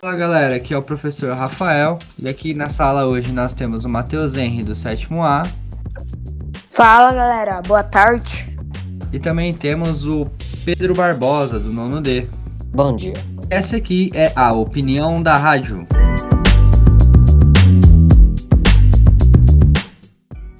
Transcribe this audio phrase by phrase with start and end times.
[0.00, 3.88] Fala galera, aqui é o professor Rafael e aqui na sala hoje nós temos o
[3.88, 5.46] Matheus Henry do sétimo A
[6.68, 8.46] Fala galera, boa tarde.
[9.12, 10.26] e também temos o
[10.64, 12.26] Pedro Barbosa do nono D.
[12.66, 13.14] Bom dia.
[13.48, 15.86] Essa aqui é a opinião da rádio.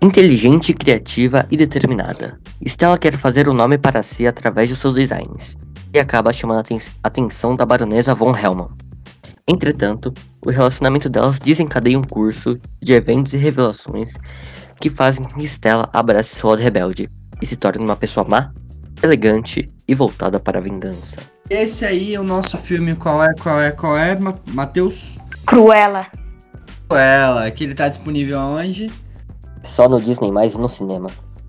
[0.05, 2.39] Inteligente, criativa e determinada.
[2.67, 5.57] Stella quer fazer um nome para si através de seus designs
[5.95, 8.69] e acaba chamando a aten- atenção da baronesa von Hellman.
[9.49, 10.13] Entretanto,
[10.45, 14.13] o relacionamento delas desencadeia um curso de eventos e revelações
[14.79, 17.09] que fazem com que Stella abrace seu lado rebelde
[17.41, 18.53] e se torne uma pessoa má,
[19.03, 21.17] elegante e voltada para a vingança.
[21.49, 25.17] Esse aí é o nosso filme, qual é, qual é, qual é, Ma- Matheus?
[25.47, 26.09] Cruella.
[26.91, 28.91] Ela, que ele tá disponível aonde?
[29.65, 31.09] Só no Disney mais no cinema.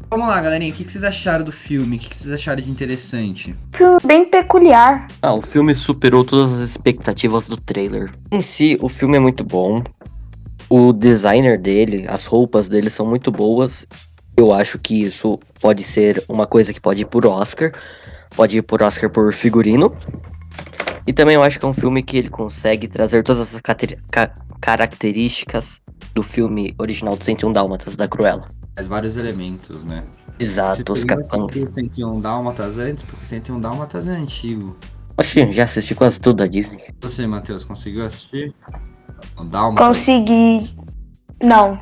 [0.09, 1.97] Vamos lá, galerinha, o que que vocês acharam do filme?
[1.97, 3.55] O que que vocês acharam de interessante?
[3.73, 5.07] Filme bem peculiar.
[5.21, 8.11] Ah, o filme superou todas as expectativas do trailer.
[8.31, 9.83] Em si, o filme é muito bom.
[10.69, 13.85] O designer dele, as roupas dele são muito boas.
[14.37, 17.71] Eu acho que isso pode ser uma coisa que pode ir por Oscar.
[18.35, 19.93] Pode ir por Oscar por figurino.
[21.07, 24.31] E também eu acho que é um filme que ele consegue trazer todas as ca-
[24.61, 25.79] características
[26.13, 28.47] do filme original do 101 Dálmatas, da Cruella.
[28.75, 30.03] Faz vários elementos, né?
[30.39, 31.49] Exato, os capangas.
[31.49, 33.03] assistiu 101 Dálmatas antes?
[33.03, 34.75] Porque 101 Dálmatas é antigo.
[35.17, 36.83] Oxi, já assisti quase tudo da Disney.
[37.01, 38.53] Você, Matheus, conseguiu assistir?
[39.37, 39.87] O Dálmatas?
[39.87, 40.75] Consegui.
[41.41, 41.79] Não.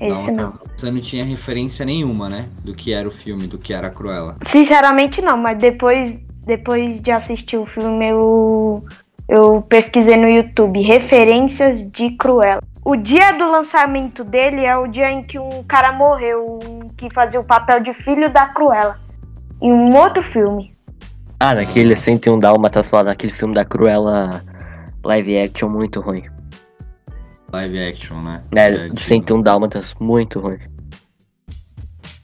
[0.00, 0.36] Esse Dálmatas.
[0.36, 0.72] não.
[0.76, 2.48] Você não tinha referência nenhuma, né?
[2.64, 4.38] Do que era o filme, do que era a Cruella.
[4.46, 8.84] Sinceramente não, mas depois, depois de assistir o filme eu,
[9.28, 12.62] eu pesquisei no YouTube referências de Cruella.
[12.84, 16.58] O dia do lançamento dele é o dia em que um cara morreu,
[16.96, 18.98] que fazia o papel de filho da Cruella.
[19.60, 20.72] Em um outro filme.
[21.38, 24.44] Ah, naquele 101 Dálmatas lá, naquele filme da Cruella
[25.04, 26.24] live action muito ruim.
[27.52, 28.42] Live action, né?
[28.52, 29.00] Né, É, de antigo.
[29.00, 30.58] 101 Dálmatas muito ruim.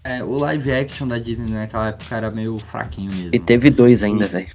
[0.02, 3.30] É, o live action da Disney naquela época era meio fraquinho mesmo.
[3.32, 4.48] E teve dois ainda, velho.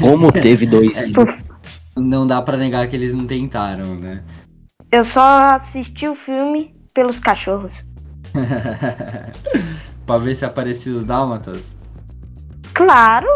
[0.00, 0.92] Como teve dois?
[1.94, 4.22] É, Não dá pra negar que eles não tentaram, né?
[4.92, 7.86] Eu só assisti o filme pelos cachorros.
[10.06, 11.74] pra ver se aparecia os dálmatas.
[12.74, 13.26] Claro!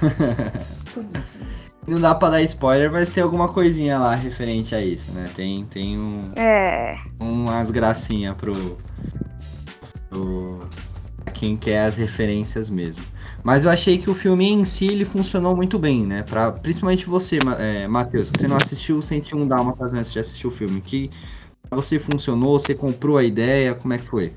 [1.86, 5.28] Não dá pra dar spoiler, mas tem alguma coisinha lá referente a isso, né?
[5.34, 6.96] Tem, tem um, É.
[7.20, 8.78] umas gracinhas pro,
[10.08, 10.66] pro.
[11.22, 13.04] pra quem quer as referências mesmo.
[13.44, 16.22] Mas eu achei que o filme em si ele funcionou muito bem, né?
[16.22, 20.46] Pra, principalmente você, é, Matheus, que você não assistiu o 101 Dálmatas antes de assistir
[20.46, 20.80] o filme.
[20.80, 21.10] Que
[21.68, 24.32] pra você funcionou, você comprou a ideia, como é que foi?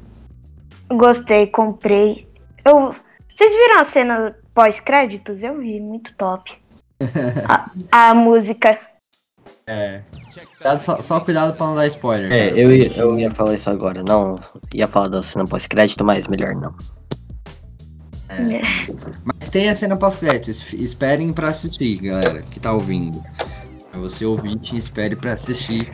[0.92, 2.28] Gostei, comprei.
[2.66, 2.94] Eu.
[3.34, 5.42] Vocês viram a cena pós-créditos?
[5.42, 6.58] Eu vi, muito top.
[7.48, 8.78] a, a música.
[10.58, 12.30] Cuidado, só, só cuidado pra não dar spoiler.
[12.30, 14.04] É, eu ia, eu ia falar isso agora.
[14.04, 14.38] Não,
[14.74, 16.76] ia falar da cena pós-crédito, mas melhor não.
[19.24, 20.50] Mas tem a cena pós-crédito.
[20.50, 23.24] es- Esperem pra assistir, galera, que tá ouvindo.
[23.94, 25.92] É Você ouvinte, espere pra assistir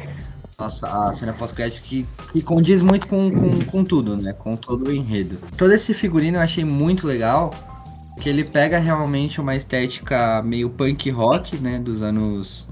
[0.59, 4.33] nossa, a cena pós-crédito que, que condiz muito com, com, com tudo, né?
[4.33, 5.37] Com todo o enredo.
[5.57, 7.51] Todo esse figurino eu achei muito legal.
[8.19, 11.79] Que ele pega realmente uma estética meio punk rock, né?
[11.79, 12.69] Dos anos,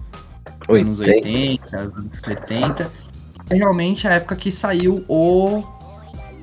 [0.70, 2.92] anos 80, anos 70.
[3.50, 5.64] É realmente a época que saiu o,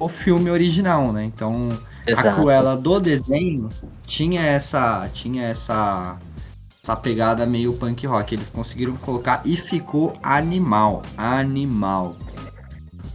[0.00, 1.25] o filme original, né?
[1.25, 1.69] Então,
[2.08, 2.41] a Exato.
[2.41, 3.69] Cruella do desenho
[4.06, 6.19] tinha essa tinha essa
[6.82, 8.34] essa pegada meio punk rock.
[8.34, 12.16] Eles conseguiram colocar e ficou animal, animal.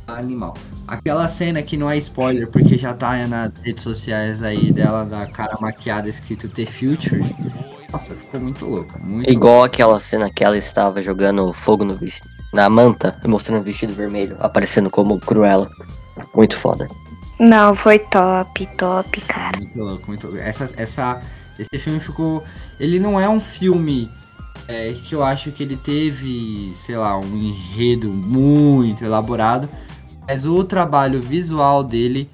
[0.05, 0.53] Animal.
[0.87, 5.25] Aquela cena que não é spoiler, porque já tá nas redes sociais aí dela da
[5.25, 7.23] cara maquiada escrito The Future.
[7.91, 11.97] Nossa, ficou muito louco, muito Igual aquela cena que ela estava jogando fogo no
[12.53, 15.69] na manta, e mostrando o vestido vermelho, aparecendo como Cruella.
[16.35, 16.87] Muito foda.
[17.39, 19.57] Não, foi top, top, cara.
[19.57, 20.41] Muito louco, muito louco.
[20.41, 21.22] Essa, essa,
[21.58, 22.43] esse filme ficou.
[22.79, 24.09] Ele não é um filme
[24.67, 29.67] é, que eu acho que ele teve, sei lá, um enredo muito elaborado.
[30.28, 32.29] Mas o trabalho visual dele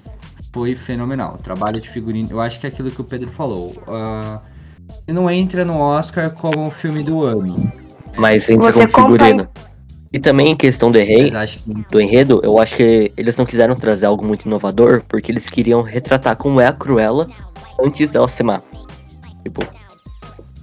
[0.52, 1.36] foi fenomenal.
[1.38, 2.28] O trabalho de figurino.
[2.30, 3.74] Eu acho que é aquilo que o Pedro falou.
[5.06, 7.72] ele não entra no Oscar como o filme do ano.
[8.16, 9.50] Mas entra Você como compra figurino.
[10.12, 13.36] E também em questão do, rei, Mas acho que do enredo, eu acho que eles
[13.36, 17.28] não quiseram trazer algo muito inovador, porque eles queriam retratar como é a Cruella
[17.80, 18.60] antes dela ser má.
[19.42, 19.62] Tipo,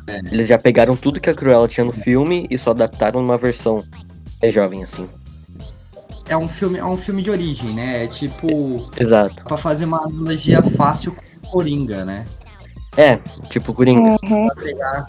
[0.05, 0.19] É.
[0.31, 3.83] eles já pegaram tudo que a Cruella tinha no filme e só adaptaram numa versão
[4.41, 5.07] mais jovem, assim.
[6.29, 8.03] é um filme, é um filme de origem, né?
[8.03, 8.85] É tipo.
[8.99, 9.41] Exato.
[9.45, 12.25] Pra fazer uma analogia fácil com o Coringa, né?
[12.97, 13.17] É,
[13.49, 14.17] tipo Coringa.
[14.23, 14.47] Uhum.
[14.47, 15.05] pra pegar,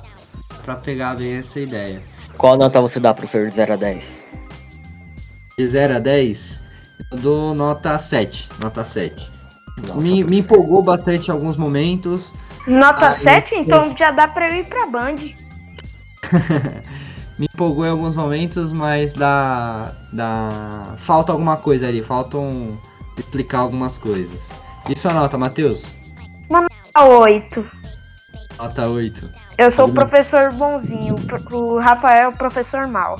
[0.64, 2.00] pra pegar bem essa ideia.
[2.36, 4.04] Qual nota você dá pro senhor de 0 a 10?
[5.58, 6.60] De 0 a 10,
[7.12, 8.48] eu dou nota 7.
[8.62, 9.30] Nota 7.
[9.78, 10.34] Nossa, me, me professor.
[10.34, 12.34] empolgou bastante em alguns momentos.
[12.66, 13.54] Nota Ah, 7, isso.
[13.56, 15.16] então já dá pra eu ir pra Band.
[17.38, 19.92] Me empolgou em alguns momentos, mas dá.
[20.12, 20.94] dá.
[20.98, 22.76] Falta alguma coisa ali, faltam
[23.16, 24.50] explicar algumas coisas.
[24.90, 25.94] E sua nota, Matheus?
[26.92, 27.64] A 8.
[28.58, 29.30] Nota 8.
[29.56, 31.14] Eu sou o professor bonzinho,
[31.52, 33.18] o Rafael é o professor mal.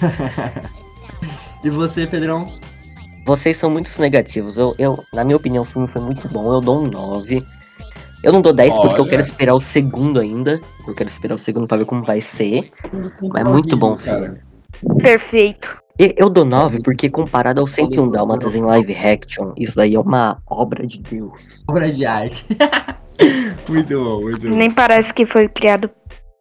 [1.62, 2.48] E você, Pedrão?
[3.26, 4.56] Vocês são muito negativos.
[4.56, 6.54] Eu, eu, na minha opinião, o filme foi muito bom.
[6.54, 7.44] Eu dou um 9.
[8.22, 9.10] Eu não dou 10 porque eu Olha.
[9.10, 10.58] quero esperar o segundo ainda.
[10.86, 12.72] Eu quero esperar o segundo pra ver como vai ser.
[13.30, 14.42] Mas muito bom, cara.
[15.02, 15.78] Perfeito.
[15.98, 20.00] E eu dou 9 porque comparado ao 101 Dálmatas em live action, isso daí é
[20.00, 21.62] uma obra de Deus.
[21.68, 22.46] Obra de arte.
[23.70, 24.56] muito bom, muito bom.
[24.56, 25.90] Nem parece que foi criado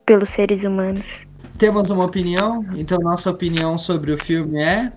[0.06, 1.28] pelos seres humanos.
[1.58, 4.92] Temos uma opinião, então nossa opinião sobre o filme é.